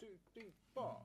[0.00, 0.96] two, three, four.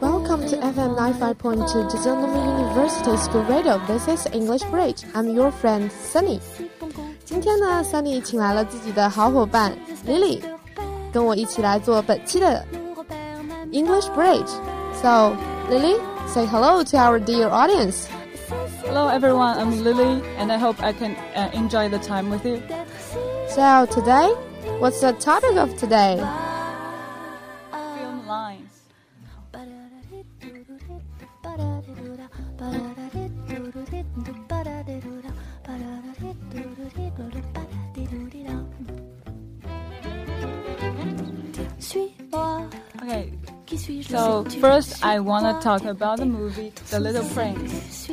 [0.00, 3.78] Welcome to FM 95.2 Zhejiang University School Radio.
[3.86, 5.04] This is English Bridge.
[5.14, 6.40] I'm your friend Sunny.
[7.24, 9.72] 今天呢，Sunny 请来了自己的好伙伴
[10.06, 10.40] Lily，
[11.12, 12.64] 跟我一起来做本期的
[13.72, 14.50] English Bridge.
[15.02, 15.36] So,
[15.70, 18.06] Lily, say hello to our dear audience.
[18.84, 22.60] Hello everyone, I'm Lily and I hope I can uh, enjoy the time with you.
[23.48, 24.28] So today,
[24.80, 26.20] what's the topic of today?
[43.09, 43.33] Okay,
[44.03, 48.07] so first I want to talk about the movie The Little Prince.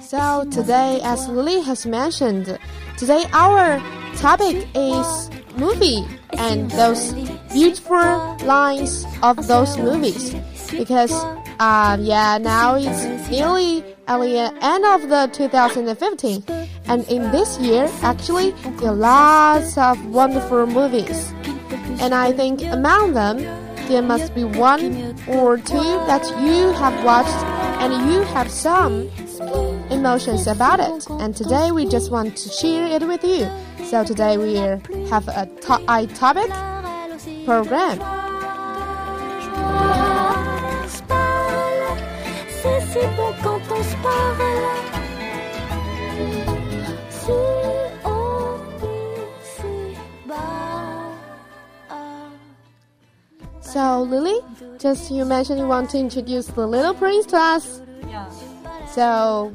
[0.00, 2.58] So today, as Lily has mentioned,
[2.96, 3.78] today our
[4.16, 7.12] topic is movie and those
[7.52, 10.34] beautiful lines of those movies.
[10.72, 11.14] Because,
[11.60, 16.42] uh, yeah, now it's nearly at the end of the 2015,
[16.88, 21.32] and in this year, actually, there are lots of wonderful movies.
[22.00, 23.38] And I think among them,
[23.88, 27.44] there must be one or two that you have watched
[27.82, 29.08] and you have some
[29.90, 31.08] emotions about it.
[31.10, 33.48] And today we just want to share it with you.
[33.86, 34.54] So today we
[35.08, 36.50] have a, to- topic
[37.44, 38.17] program.
[54.78, 57.82] Just you mentioned you want to introduce the Little Prince to us.
[58.08, 58.28] Yeah.
[58.92, 59.52] So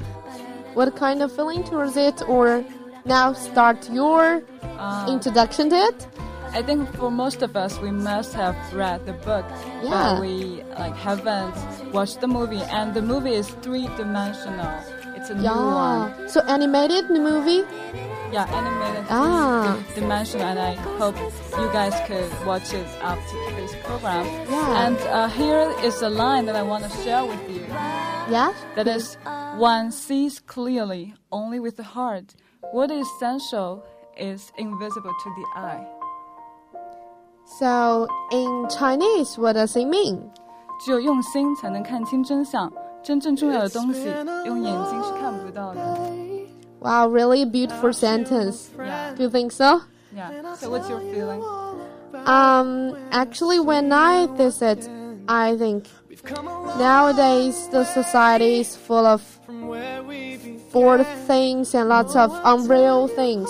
[0.74, 2.64] what kind of feeling towards it or
[3.06, 4.42] now start your
[4.80, 6.08] Uh, introduction to it?
[6.54, 9.46] I think for most of us, we must have read the book,
[9.82, 9.90] Yeah.
[9.90, 11.56] but we like haven't
[11.94, 12.62] watched the movie.
[12.70, 14.70] And the movie is three dimensional.
[15.16, 16.12] It's a new one.
[16.20, 16.28] Yeah.
[16.28, 17.64] So animated movie?
[18.34, 19.78] Yeah, animated Ah.
[19.96, 21.16] dimensional, and I hope
[21.58, 23.38] you guys could watch it after
[23.85, 24.25] program.
[24.51, 24.87] Yeah.
[24.87, 27.65] And uh, here is a line that I want to share with you.
[28.31, 28.53] Yeah?
[28.77, 29.17] That is,
[29.57, 32.35] one sees clearly only with the heart.
[32.73, 33.85] What is essential
[34.17, 35.87] is invisible to the eye.
[37.59, 40.31] So in Chinese, what does it mean?
[40.85, 42.71] 只有用心才能看清真相，
[43.03, 44.05] 真正重要的东西
[44.45, 45.81] 用眼睛是看不到的。
[46.81, 48.69] Wow, really beautiful sentence.
[48.79, 49.81] Yeah, Do you think so?
[50.15, 50.31] yeah.
[50.55, 51.41] So what's your feeling?
[52.26, 54.90] Um, actually, when I visit,
[55.28, 55.88] I think
[56.78, 59.22] nowadays the society is full of
[60.72, 63.50] bored things and lots of unreal things.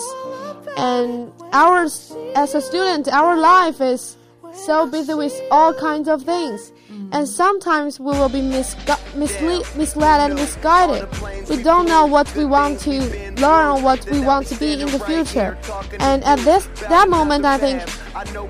[0.78, 4.18] And ours, as a student, our life is
[4.54, 6.72] so busy with all kinds of things.
[7.14, 11.08] And sometimes we will be misgu- misle- misled and misguided.
[11.50, 12.92] We don't know what we want to
[13.40, 15.58] learn or what we want to be in the future.
[16.00, 17.80] And at this that moment, I think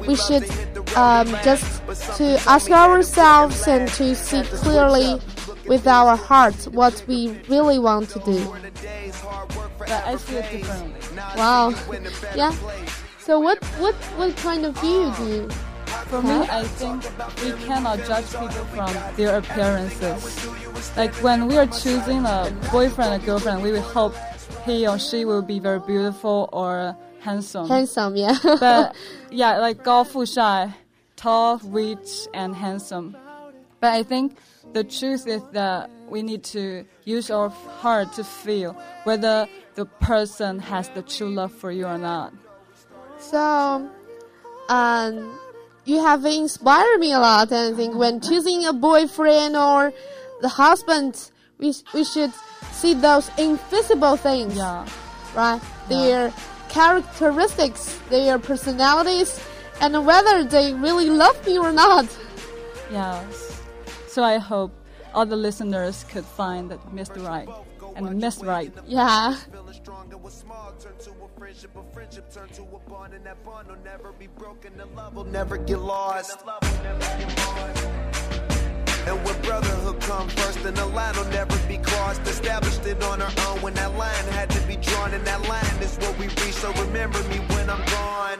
[0.07, 0.43] we should
[0.95, 1.65] um, just
[2.17, 5.19] to ask ourselves and to see clearly
[5.67, 8.39] with our hearts what we really want to do.
[9.79, 11.17] But I see it differently.
[11.35, 11.73] Wow.
[12.35, 12.53] Yeah.
[13.19, 15.49] So what what what kind of view do you?
[16.09, 17.03] For me, I think
[17.43, 20.47] we cannot judge people from their appearances.
[20.97, 24.15] Like when we are choosing a boyfriend or girlfriend, we will hope
[24.65, 27.67] he or she will be very beautiful or handsome.
[27.67, 28.37] Handsome, yeah.
[28.43, 28.95] but
[29.31, 30.73] yeah, like Gao Fu Shai,
[31.15, 33.15] tall, rich, and handsome.
[33.79, 34.37] But I think
[34.73, 38.73] the truth is that we need to use our heart to feel
[39.03, 42.33] whether the person has the true love for you or not.
[43.19, 43.89] So,
[44.69, 45.39] um,
[45.85, 49.93] you have inspired me a lot, and I think when choosing a boyfriend or
[50.41, 52.31] the husband, we we should
[52.71, 54.87] see those invisible things, Yeah,
[55.35, 55.61] right?
[55.89, 56.33] Their
[56.69, 59.39] characteristics, their personalities,
[59.81, 62.05] and whether they really love me or not.
[62.91, 63.61] Yes.
[64.07, 64.71] So I hope
[65.13, 67.25] all the listeners could find that Mr.
[67.25, 67.49] Right
[67.95, 68.73] and Miss Right.
[68.85, 69.35] Yeah.
[69.51, 73.25] Feeling stronger was small, turn to a friendship, a friendship turn to a bond, and
[73.25, 74.75] that bond will never be broken.
[74.77, 76.43] The love will never get lost.
[79.05, 82.21] And when brotherhood come first, then the line will never be crossed.
[82.21, 85.81] Established it on our own when that line had to be drawn, and that line
[85.81, 86.53] is what we reach.
[86.53, 88.39] So remember me when I'm gone.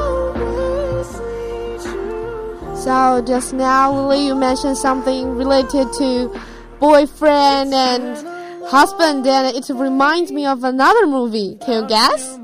[2.81, 6.35] So just now, Lily, you mentioned something related to
[6.79, 8.17] boyfriend and
[8.65, 11.59] husband, and it reminds me of another movie.
[11.61, 12.39] Can you guess?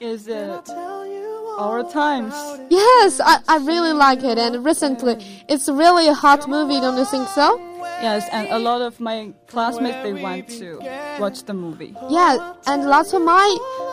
[0.00, 2.32] Is it Tell you Our Times?
[2.70, 6.80] Yes, I, I really like it, and recently it's really a hot movie.
[6.80, 7.58] Don't you think so?
[8.00, 10.78] Yes, and a lot of my classmates they went to
[11.20, 11.94] watch the movie.
[12.08, 13.48] Yeah, and lots of my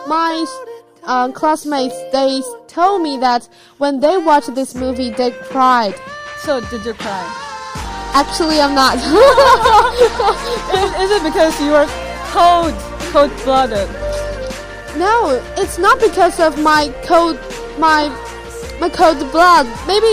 [0.06, 0.46] my
[1.06, 3.48] uh, classmates they told me that
[3.78, 5.94] when they watched this movie, they cried.
[6.40, 7.24] So did you cry?
[8.14, 8.96] Actually, I'm not.
[10.76, 11.86] Is, is it because you are
[12.32, 12.74] cold,
[13.12, 13.88] cold-blooded?
[14.98, 17.36] no, it's not because of my cold
[17.78, 18.08] my
[18.80, 19.66] my cold blood.
[19.86, 20.12] Maybe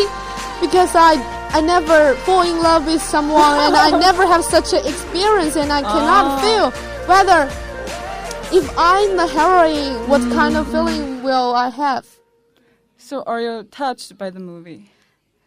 [0.61, 1.15] because I
[1.53, 5.71] I never fall in love with someone and I never have such an experience and
[5.71, 6.41] I cannot Ah.
[6.43, 6.65] feel
[7.07, 7.39] whether
[8.53, 12.05] if I'm the heroine, what kind of feeling will I have?
[12.97, 14.91] So are you touched by the movie?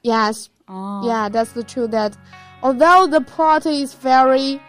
[0.03, 1.07] Yes, Oh.
[1.07, 2.17] Yeah, that's the truth that
[2.61, 4.61] although the plot is very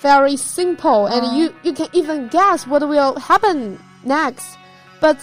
[0.00, 1.36] very simple and Uh-huh.
[1.36, 4.46] you, you can even guess what will happen next.
[5.00, 5.16] But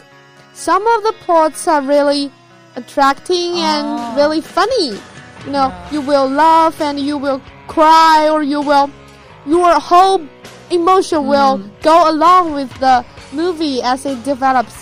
[0.54, 2.30] some of the plots are really
[2.75, 4.13] attracting and Ah.
[4.18, 4.98] really funny.
[5.45, 5.92] You know, Yeah.
[5.94, 8.89] you will laugh and you will cry or you will
[9.45, 10.19] your whole
[10.72, 11.70] emotion will Mm.
[11.82, 14.76] go along with the movie as it develops.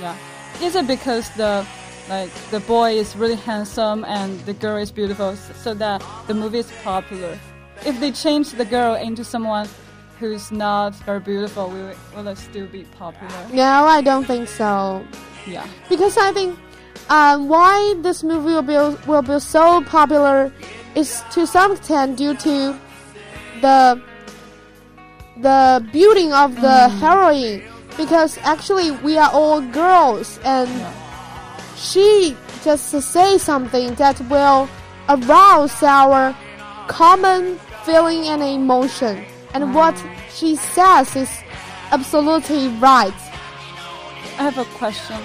[0.00, 0.14] Yeah.
[0.62, 1.64] Is it because the
[2.08, 6.58] like the boy is really handsome and the girl is beautiful, so that the movie
[6.58, 7.38] is popular?
[7.86, 9.68] If they change the girl into someone
[10.18, 13.32] who's not very beautiful, will it, will it still be popular?
[13.52, 15.04] No, I don't think so.
[15.46, 15.64] Yeah.
[15.88, 16.58] because I think
[17.08, 18.76] um, why this movie will be
[19.06, 20.52] will be so popular
[20.94, 22.76] is to some extent due to
[23.62, 24.00] the
[25.40, 27.62] the building of the heroine.
[27.96, 30.70] Because actually we are all girls, and
[31.76, 34.68] she just say something that will
[35.08, 36.34] arouse our
[36.88, 39.24] common feeling and emotion.
[39.52, 39.96] And what
[40.32, 41.30] she says is
[41.90, 43.12] absolutely right.
[44.38, 45.18] I have a question.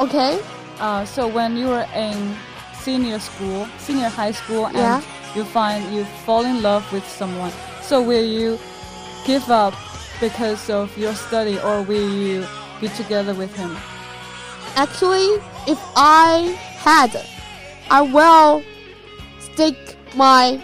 [0.00, 0.40] Okay.
[0.80, 2.34] Uh, so when you were in
[2.74, 5.00] senior school, senior high school, and Yeah.
[5.34, 7.52] you find you fall in love with someone,
[7.82, 8.58] so will you
[9.26, 9.74] give up
[10.20, 12.46] because of your study, or will you
[12.80, 13.76] be together with him?
[14.76, 17.10] Actually, if I had,
[17.90, 18.62] I will
[19.40, 19.76] stick
[20.14, 20.60] my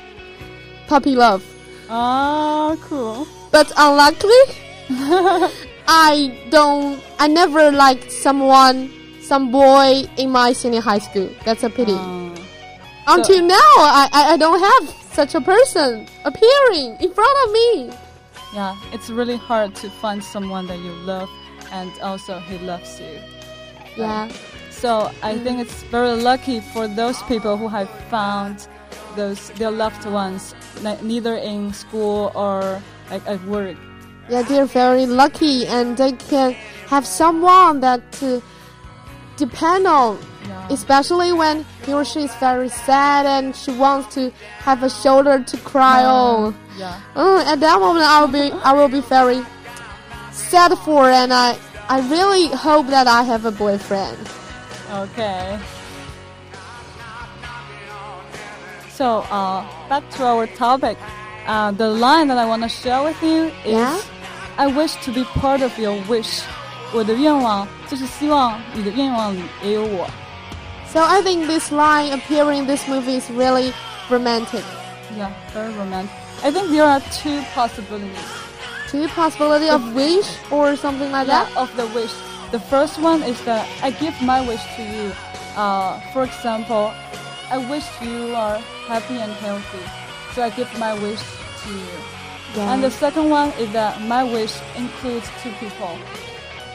[0.86, 1.42] puppy love.
[1.90, 3.26] Ah, cool.
[3.50, 4.42] But unluckily,
[5.88, 7.02] I don't.
[7.18, 8.90] I never liked someone,
[9.20, 11.28] some boy in my senior high school.
[11.44, 11.92] That's a pity.
[11.92, 12.34] Uh,
[13.08, 17.90] Until now, I, I I don't have such a person appearing in front of me.
[18.52, 21.30] Yeah, it's really hard to find someone that you love,
[21.70, 23.18] and also he loves you.
[23.96, 24.28] Yeah.
[24.70, 28.66] So I think it's very lucky for those people who have found
[29.16, 30.54] those their loved ones,
[31.02, 32.80] neither in school or
[33.10, 33.76] like at work.
[34.28, 36.52] Yeah, they're very lucky and they can
[36.88, 38.42] have someone that to
[39.36, 40.18] depend on,
[40.48, 40.66] Yeah.
[40.70, 45.43] especially when he or she is very sad and she wants to have a shoulder
[45.43, 46.55] to cry on.
[46.77, 46.99] Yeah.
[47.15, 49.41] Uh, at that moment, I will be I will be very
[50.31, 51.57] sad for, and I
[51.89, 54.17] I really hope that I have a boyfriend.
[54.91, 55.57] Okay.
[58.93, 60.97] So, uh, back to our topic.
[61.45, 63.97] Uh, the line that I want to share with you is, Yeah?
[64.57, 66.43] "I wish to be part of your wish."
[66.93, 70.07] 我的愿望就是希望你的愿望里也有我。
[70.92, 73.72] So I think this line appearing in this movie is really
[74.10, 74.64] romantic.
[75.16, 76.14] Yeah, very romantic.
[76.44, 78.18] I think there are two possibilities.
[78.90, 81.56] Two possibility of wish or something like Yeah, that.
[81.56, 82.12] of the wish.
[82.50, 85.12] The first one is that I give my wish to you.
[85.56, 86.92] Uh, for example,
[87.50, 89.84] I wish you are happy and healthy.
[90.34, 91.20] so I give my wish
[91.64, 91.96] to you.
[92.56, 92.72] Yeah.
[92.74, 95.96] And the second one is that my wish includes two people.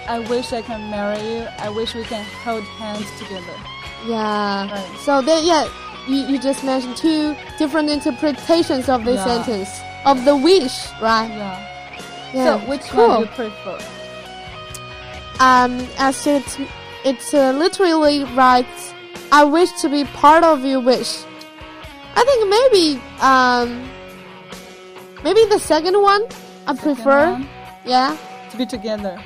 [0.07, 1.47] I wish I can marry you.
[1.59, 3.57] I wish we can hold hands together.
[4.06, 4.72] Yeah.
[4.72, 4.98] Right.
[5.00, 5.68] So then, yeah,
[6.08, 9.44] you, you just mentioned two different interpretations of this Yeah.
[9.44, 9.70] sentence
[10.06, 11.27] of the wish, right?
[11.30, 11.63] Yeah.
[12.34, 12.60] Yeah.
[12.60, 13.08] So which cool.
[13.08, 13.80] one you prefer?
[15.39, 16.44] um, as it
[17.06, 18.94] it's uh, literally writes,
[19.32, 21.24] "I wish to be part of your wish."
[22.16, 23.88] I think maybe um,
[25.24, 26.24] maybe the second one
[26.68, 27.32] I prefer.
[27.34, 27.48] One,
[27.86, 28.18] Yeah,
[28.51, 29.22] to be together.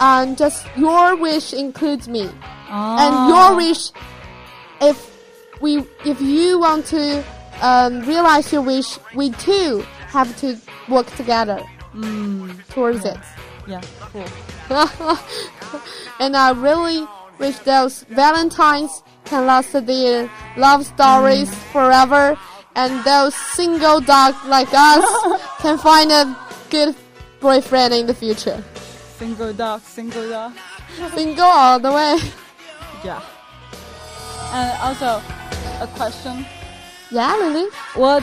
[0.00, 2.28] and just your wish includes me,
[2.68, 2.98] Ah.
[3.04, 3.90] and your wish,
[4.80, 4.96] if
[5.60, 7.24] we if you want to
[7.62, 10.56] um, realize your wish, we too have to
[10.88, 11.62] work together
[11.94, 13.16] Mm, towards it.
[13.66, 13.80] yeah,
[14.12, 14.26] cool.
[16.20, 17.06] and I really
[17.38, 22.36] wish those Valentines can last their love stories forever,
[22.74, 25.06] and those single dogs like us
[25.62, 26.36] can find a
[26.68, 26.94] good
[27.40, 28.62] boyfriend in the future.
[29.16, 30.52] Single dog, single dog.
[31.14, 32.18] Single all the way.
[33.04, 33.20] Yeah.
[34.52, 35.22] And also,
[35.80, 36.46] a question.
[37.10, 37.68] Yeah, Lily.
[37.94, 38.22] What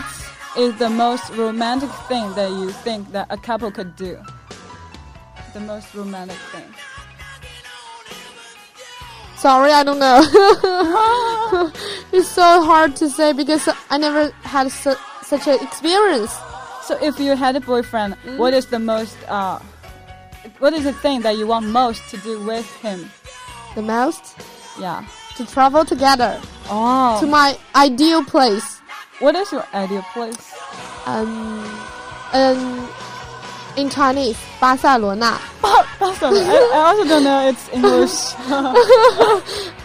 [0.57, 4.17] is the most romantic thing that you think that a couple could do?
[5.53, 6.73] The most romantic thing.
[9.37, 10.21] Sorry, I don't know.
[12.13, 16.31] it's so hard to say because I never had su- such an experience.
[16.83, 18.37] So if you had a boyfriend, Mm.
[18.37, 19.59] what is the most uh
[20.59, 23.09] what is the thing that you want most to do with him?
[23.75, 24.35] The most
[24.79, 25.05] yeah.
[25.37, 26.39] To travel together.
[26.69, 27.19] Oh.
[27.19, 28.79] To my ideal place.
[29.19, 30.53] What is your ideal place?
[31.05, 31.63] Um,
[32.33, 32.89] um,
[33.77, 35.39] in Chinese, Barcelona.
[35.99, 36.39] Barcelona.
[36.39, 38.33] I, I also don't know its English.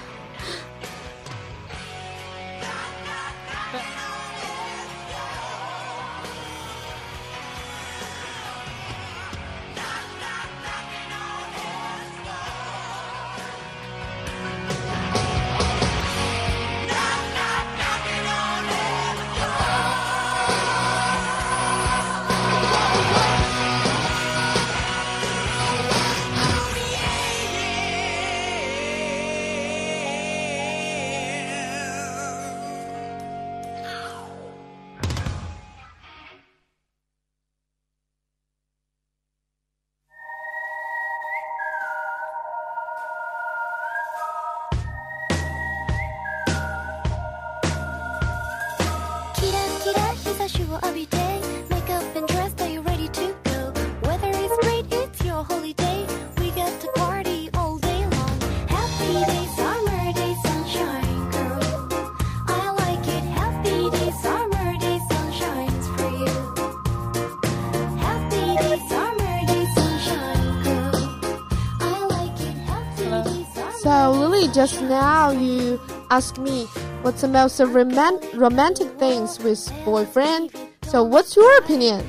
[74.58, 76.64] just now you asked me
[77.02, 80.50] what's the most roman- romantic things with boyfriend.
[80.82, 82.04] So, what's your opinion?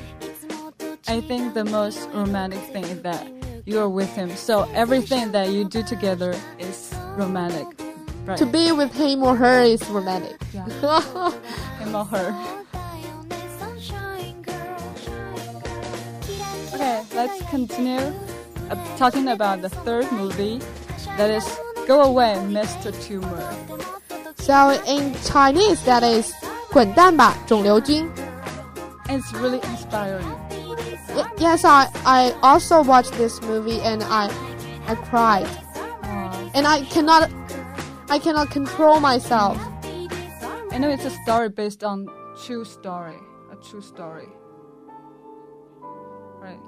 [1.06, 3.24] I think the most romantic thing is that
[3.66, 4.34] you are with him.
[4.34, 7.68] So everything that you do together is romantic.
[8.24, 8.36] Right.
[8.38, 10.34] To be with him or her is romantic.
[10.52, 10.66] Yeah.
[11.78, 12.34] him or her.
[16.74, 18.12] Okay, let's continue
[18.70, 20.58] uh, talking about the third movie.
[21.16, 21.46] That is
[21.89, 22.91] Go Away, Mr.
[23.05, 23.53] Tumor.
[24.37, 26.33] so, in Chinese, that is
[26.71, 28.09] 滚蛋吧，肿瘤君.
[29.07, 30.25] It's really inspiring.
[31.15, 34.29] Y- yes, I, I also watched this movie and I,
[34.87, 35.47] I cried.
[36.03, 37.29] Uh, And I cannot,
[38.09, 39.57] I cannot control myself.
[40.71, 42.07] I know it's a story based on
[42.45, 43.15] true story,
[43.51, 44.27] a true story.
[46.41, 46.59] Right.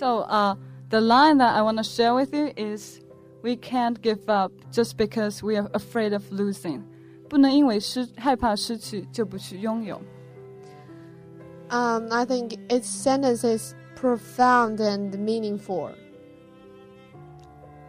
[0.00, 0.56] So, uh,
[0.90, 3.00] the line that I want to share with you is
[3.42, 6.84] we can't give up just because we are afraid of losing.
[7.28, 10.00] 不能因为失害怕失去就不去拥有。
[11.70, 15.90] Um, I think its sentence is profound and meaningful.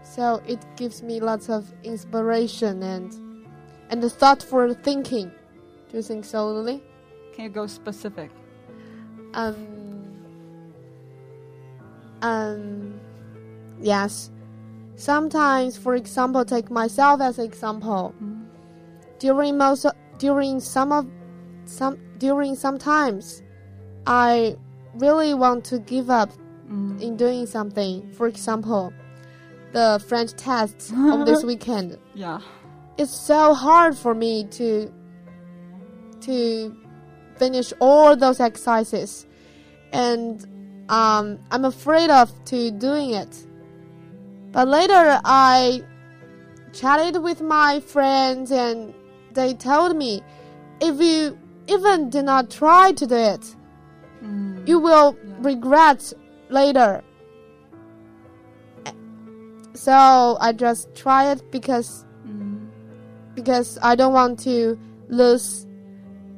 [0.04, 3.14] So it gives me lots of inspiration and
[3.90, 5.30] and thoughtful thinking.
[5.90, 6.82] Do you think so, Lily?
[7.36, 8.32] Can you go specific?
[9.34, 9.56] Um,
[12.23, 12.99] um,
[13.81, 14.31] yes.
[14.97, 18.15] Sometimes, for example, take myself as example.
[19.19, 19.87] during most
[20.19, 21.07] during some of
[21.65, 23.43] some during some times
[24.07, 24.57] I
[24.95, 26.31] really want to give up
[26.71, 27.01] Mm.
[27.03, 28.11] in doing something.
[28.13, 28.93] For example,
[29.73, 31.99] the French tests of this weekend.
[32.15, 32.41] Yeah.
[32.99, 34.91] It's so hard for me to
[36.23, 36.75] to
[37.37, 39.27] finish all those exercises,
[39.93, 40.47] and
[40.89, 43.47] um, I'm afraid of to doing it.
[44.53, 45.83] But later, I
[46.73, 48.95] chatted with my friends, and
[49.33, 50.23] they told me,
[50.81, 53.57] if you even do not try to do it,
[54.23, 54.69] Mm.
[54.69, 55.35] you will Yeah.
[55.41, 56.13] regret
[56.49, 57.03] later.
[59.75, 62.69] So I just try it because Mm.
[63.35, 65.67] because I don't want to lose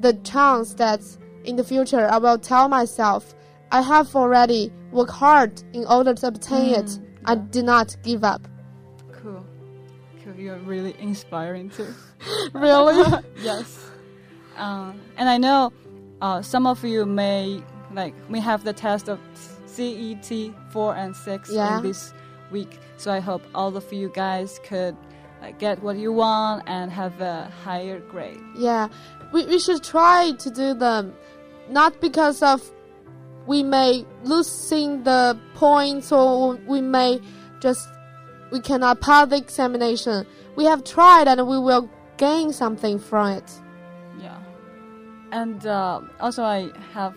[0.00, 1.00] the chance that
[1.44, 3.34] in the future I will tell myself
[3.74, 6.86] I have already worked hard in order to obtain it.
[6.86, 8.42] Mm, I did not give up.
[9.20, 9.44] Cool.
[10.22, 10.34] Cool.
[10.44, 11.92] You're really inspiring too.
[12.54, 13.02] Really?
[13.50, 13.68] yes.
[14.56, 15.72] Um, and I know
[16.22, 17.62] uh, some of you may
[17.92, 19.18] like we have the test of
[19.66, 20.30] CET
[20.72, 21.76] four and six Yeah.
[21.78, 22.14] in this
[22.50, 22.72] week.
[22.96, 24.96] So I hope all of you guys could
[25.42, 28.40] like, get what you want and have a higher grade.
[28.56, 28.88] yeah.
[29.32, 31.12] We, we should try to do them.
[31.68, 32.60] Not because of
[33.46, 37.20] we may losing the points or we may
[37.60, 37.88] just
[38.50, 40.26] we cannot pass the examination.
[40.56, 43.50] We have tried and we will gain something from it.
[44.20, 44.38] Yeah.
[45.32, 47.16] And uh, also, I have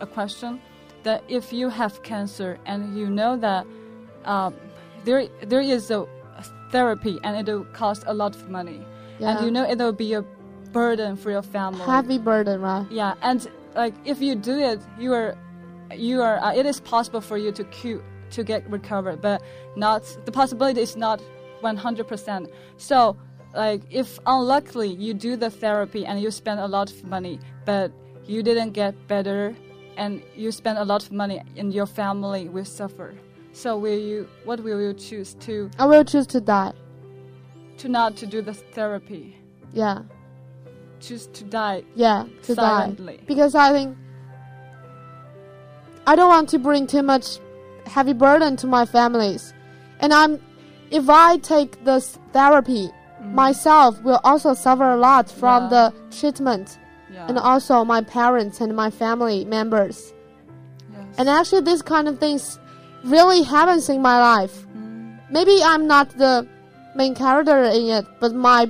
[0.00, 0.60] a question
[1.04, 3.66] that if you have cancer and you know that
[4.24, 4.54] um,
[5.04, 6.06] there there is a
[6.70, 8.80] therapy and it will cost a lot of money,
[9.18, 9.36] Yeah.
[9.36, 10.22] and you know it will be a
[10.72, 11.84] burden for your family.
[11.84, 12.86] Heavy burden, right?
[12.90, 15.36] Yeah, and like if you do it, you are
[15.96, 17.64] you are uh, it is possible for you to
[18.30, 19.42] to get recovered, but
[19.76, 21.20] not the possibility is not
[21.62, 22.50] 100%.
[22.76, 23.16] So
[23.54, 27.92] like if unluckily you do the therapy and you spend a lot of money, but
[28.26, 29.54] you didn't get better
[29.96, 33.14] and you spend a lot of money and your family will suffer.
[33.52, 36.72] So will you what will you choose to I will choose to die.
[37.78, 39.36] to not to do the therapy?
[39.72, 40.02] Yeah.
[41.00, 43.16] Choose to die Yeah, to silently.
[43.18, 43.24] die.
[43.26, 43.96] Because I think
[46.06, 47.38] I don't want to bring too much
[47.86, 49.52] heavy burden to my families.
[50.00, 50.40] And I'm
[50.90, 52.90] if I take this therapy,
[53.24, 55.68] myself will also suffer a lot from Yeah.
[55.68, 55.84] the
[56.18, 56.78] treatment
[57.12, 57.26] Yeah.
[57.28, 60.12] and also my parents and my family members.
[60.92, 61.06] yes.
[61.18, 62.58] And actually this kind of things
[63.04, 64.66] really happens in my life.
[64.76, 65.18] Mm.
[65.30, 66.46] Maybe I'm not the
[66.94, 68.68] main character in it, but my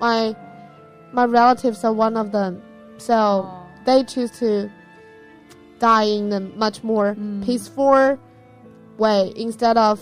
[0.00, 0.34] my
[1.12, 2.60] my relatives are one of them.
[2.98, 3.48] So
[3.86, 4.70] they choose to
[5.82, 7.42] die in a much more Mm.
[7.44, 8.16] peaceful
[8.98, 9.96] way instead of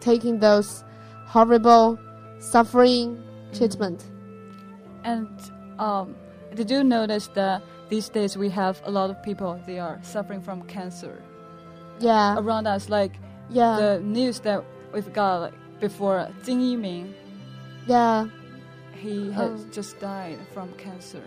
[0.00, 0.82] taking those
[1.34, 1.96] horrible
[2.40, 3.06] suffering
[3.56, 4.04] treatment.
[5.04, 5.28] And
[5.78, 6.14] um,
[6.54, 10.40] did you notice that these days we have a lot of people they are suffering
[10.42, 11.22] from cancer
[12.00, 12.88] Yeah, around us?
[12.88, 13.12] Like
[13.50, 17.12] yeah, the news that we've got like, before, Jing Yiming,
[17.86, 18.26] yeah.
[19.02, 19.68] he has Oh.
[19.70, 21.22] just died from cancer.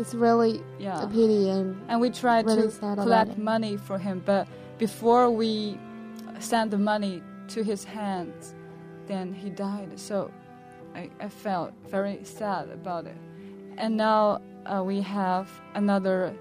[0.00, 1.02] It's really Yeah.
[1.02, 5.78] a pity and And we tried Really to collect money for him, but before we
[6.38, 8.54] sent the money to his hands,
[9.06, 9.98] then he died.
[9.98, 10.30] So
[10.94, 13.16] I, I felt very sad about it.
[13.76, 16.34] And now uh, we have another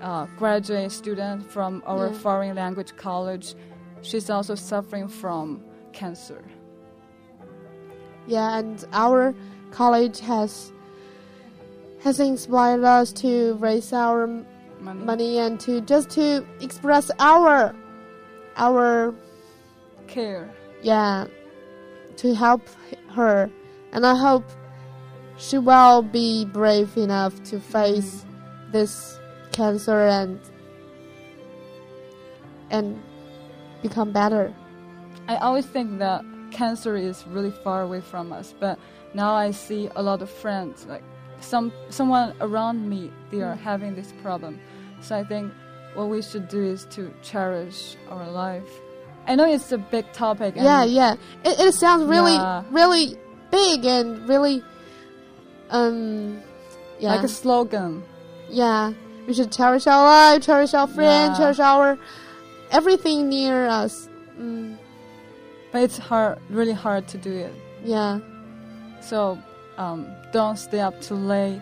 [0.00, 2.18] uh, graduate student from our Yeah.
[2.24, 3.54] foreign language college.
[4.02, 5.60] She's also suffering from
[5.92, 6.42] cancer.
[8.26, 9.34] Yeah, and our
[9.70, 10.72] college has
[12.04, 14.26] has inspired us to raise our
[14.78, 15.04] Money.
[15.04, 17.74] money and to just to express our
[18.56, 19.14] our
[20.06, 20.50] Care.
[20.82, 21.24] yeah
[22.16, 22.60] to help
[23.08, 23.50] her,
[23.92, 24.44] and I hope
[25.38, 27.72] she will be brave enough to mm-hmm.
[27.72, 28.24] face
[28.70, 29.18] this
[29.52, 30.38] cancer and
[32.70, 33.02] and
[33.82, 34.54] become better.
[35.26, 38.78] I always think that cancer is really far away from us, but
[39.14, 41.02] now I see a lot of friends, like
[41.44, 44.58] some someone around me, they are having this problem.
[45.00, 45.52] So I think
[45.94, 48.68] what we should do is to cherish our life.
[49.26, 50.56] I know it's a big topic.
[50.56, 51.12] And Yeah, yeah.
[51.44, 52.62] It, it sounds really, Yeah.
[52.70, 53.16] really
[53.50, 54.62] big and really,
[55.70, 56.40] um,
[56.98, 58.02] yeah, Like a slogan.
[58.50, 58.92] yeah.
[59.26, 61.44] We should cherish our life, cherish our friends, Yeah.
[61.44, 61.98] cherish our
[62.70, 64.08] everything near us.
[64.38, 64.76] Mm,
[65.72, 67.52] But it's hard, really hard to do it.
[67.84, 68.18] yeah,
[69.00, 69.38] So
[69.78, 71.60] um, don't stay up too late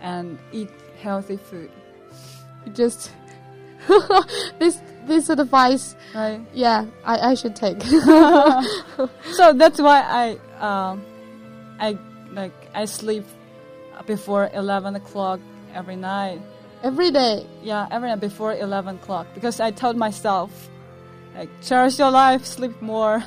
[0.00, 0.70] and eat
[1.00, 1.70] healthy food,
[2.72, 3.10] just
[4.58, 5.96] this this advice.
[6.14, 6.40] right?
[6.52, 7.82] Yeah, I I should take.
[9.32, 11.04] so that's why I um,
[11.78, 11.98] I
[12.32, 13.24] like I sleep
[14.06, 15.40] before 11 o'clock
[15.74, 16.40] every night.
[16.82, 17.46] Every day.
[17.62, 20.50] Yeah, every night before 11 o'clock because I told myself,
[21.36, 23.22] like, cherish your life, sleep more.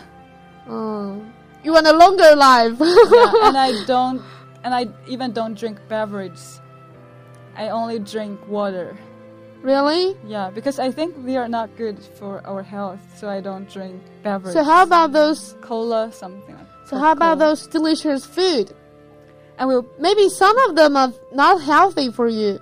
[0.68, 1.24] Oh.
[1.66, 2.78] You want a longer life.
[2.80, 4.22] yeah, and I don't,
[4.64, 6.62] and I even don't drink beverages.
[7.58, 8.96] I only drink water.
[9.64, 10.16] really?
[10.28, 13.98] Yeah, because I think they are not good for our health, so I don't drink
[14.22, 14.54] beverages.
[14.54, 15.56] So how about those?
[15.62, 16.70] cola, something like.
[16.70, 16.90] That?
[16.90, 17.50] So how about Coca-Cola.
[17.50, 18.72] those delicious food?
[19.58, 22.60] I will, Maybe some of them are not healthy for you.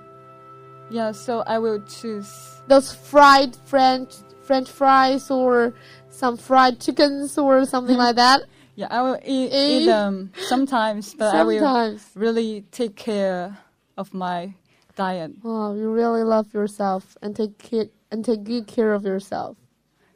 [0.89, 1.11] yeah.
[1.11, 2.31] So I will choose.
[2.67, 4.13] Those fried French
[4.47, 5.73] French fries or
[6.09, 8.43] some fried chickens or something like that.
[8.75, 13.57] Yeah, I will eat, eat them sometimes, but I will really take care
[13.97, 14.55] of my
[14.95, 15.31] diet.
[15.43, 19.57] Oh, you really love yourself and take care and take good care of yourself.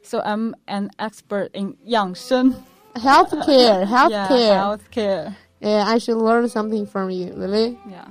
[0.02, 2.54] So I'm an expert in 养生.
[2.96, 4.54] Health care, health yeah, care.
[4.54, 5.36] health care.
[5.60, 7.78] Yeah, I should learn something from you, Lily.
[7.88, 8.06] Yeah.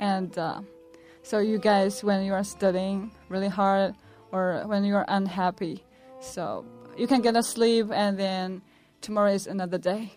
[0.00, 0.60] And uh,
[1.22, 3.94] so you guys, when you are studying really hard
[4.32, 5.84] or when you are unhappy,
[6.20, 6.64] so
[6.96, 8.62] you can get a sleep and then
[9.00, 10.12] tomorrow is another day.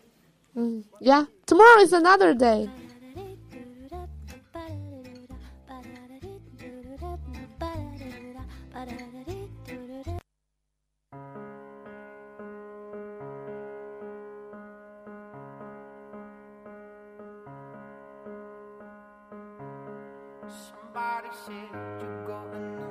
[0.56, 2.70] Mm, yeah, tomorrow is another day.
[20.94, 21.70] Somebody said
[22.00, 22.83] you got a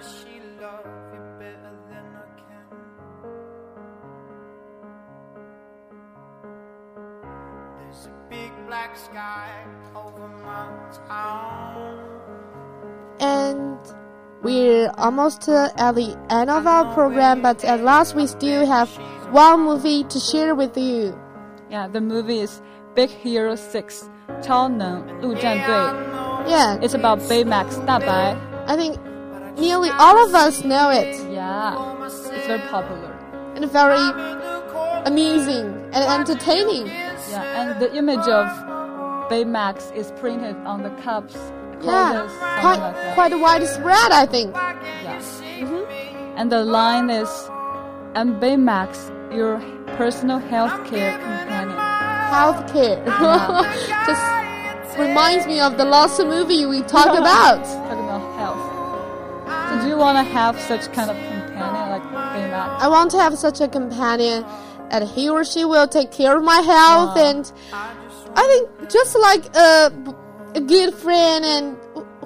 [0.00, 2.66] Does she love you better than I can?
[7.78, 9.50] There's a big black sky
[9.94, 10.68] over my
[11.08, 11.98] town.
[13.20, 13.78] And
[14.42, 18.88] we're almost uh, at the end of our program, but at last we still have
[19.30, 21.18] one movie to share with you.
[21.70, 22.62] Yeah, the movie is
[22.94, 24.08] Big Hero 6,
[24.42, 26.50] 超能陆战队.
[26.50, 28.36] Yeah, It's about Baymax 大白.
[28.66, 28.96] I think
[29.57, 33.11] nearly all of us know it Yeah, it's very popular.
[33.55, 34.05] and very
[35.05, 36.87] amazing and entertaining.
[36.87, 38.47] Yeah, and the image of
[39.29, 41.35] Baymax is printed on the cups.
[41.81, 42.27] Yeah,
[42.61, 44.53] quite like quite widespread, I think.
[44.55, 45.19] Yeah.
[45.61, 45.85] Mhm.
[46.37, 47.29] And the line is,
[48.15, 49.59] "I'm Baymax, your
[49.97, 51.77] personal healthcare companion."
[52.35, 52.99] Healthcare
[54.07, 54.25] just
[54.97, 57.63] reminds me of the last movie we talked about.
[59.71, 59.79] Talking about health.
[59.79, 62.79] So do you want to have such kind of companion like Baymax?
[62.79, 64.43] I want to have such a companion
[64.89, 67.29] that he or she will take care of my health Wow.
[67.29, 67.51] and
[68.35, 69.91] I think just like a,
[70.55, 71.77] a good friend and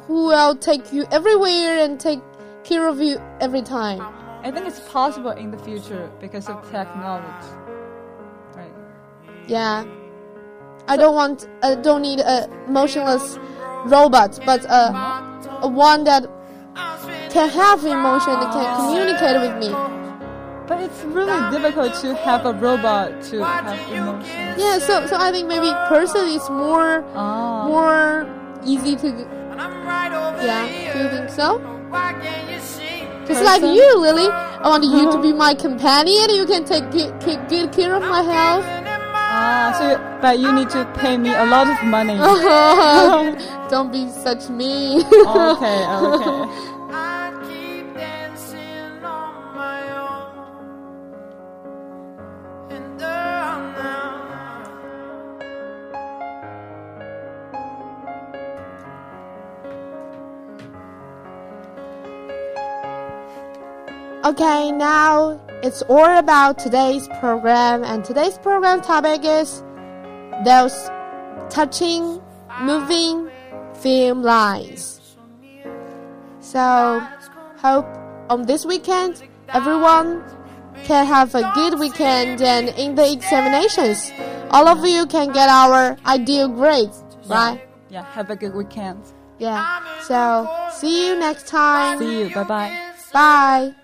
[0.07, 2.19] who will take you everywhere and take
[2.63, 4.01] care of you every time.
[4.43, 7.47] I think it's possible in the future because of technology.
[8.55, 8.71] Right.
[9.47, 9.85] Yeah.
[10.87, 13.39] I don't want I don't need a motionless
[13.85, 14.93] robot, but a,
[15.61, 16.27] a one that
[17.35, 19.69] can have emotion and can communicate with me.
[20.67, 24.55] But it's really difficult to have a robot to have emotion.
[24.57, 27.67] Yeah, so so I think maybe person is more Ah.
[27.67, 28.25] more
[28.65, 29.07] easy to
[29.51, 30.93] And I'm right over yeah.
[30.93, 31.59] Do you think so?
[31.91, 33.03] Why can't you see?
[33.27, 34.27] Just like you, Lily.
[34.31, 36.29] I want you to be my companion.
[36.39, 38.65] You can take good, good, good care of my health.
[39.37, 42.15] Ah, so you, but you need to pay me a lot of money.
[43.69, 45.03] Don't be such me.
[45.03, 46.74] okay, okay.
[64.25, 69.61] Okay, now it's all about today's program, and today's program topic is
[70.43, 70.89] those
[71.51, 72.19] touching,
[72.63, 73.29] moving
[73.75, 74.99] film lines.
[76.39, 77.05] So,
[77.57, 77.85] hope
[78.27, 80.23] on this weekend everyone
[80.85, 84.11] can have a good weekend, and in the examinations,
[84.49, 87.61] all of you can get our ideal grades, right?
[87.91, 89.03] Yeah, have a good weekend.
[89.37, 90.01] Yeah.
[90.01, 91.99] So, see you next time.
[91.99, 92.33] See you.
[92.33, 92.91] Bye bye.
[93.13, 93.75] Bye.